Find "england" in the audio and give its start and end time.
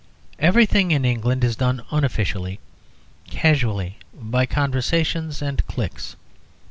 1.05-1.43